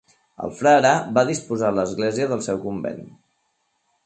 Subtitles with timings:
[0.45, 3.07] El frare va dipositar a l'església del seu convent.